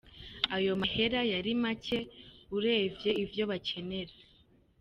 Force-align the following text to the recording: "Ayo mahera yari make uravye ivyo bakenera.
"Ayo 0.55 0.71
mahera 0.81 1.19
yari 1.33 1.51
make 1.63 1.97
uravye 2.57 3.09
ivyo 3.23 3.43
bakenera. 3.51 4.15